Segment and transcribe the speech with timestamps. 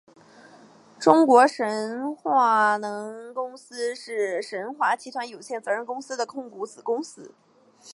[0.99, 7.35] 中国神华能源股份有限公司是神华集团有限责任公司的控股子公司。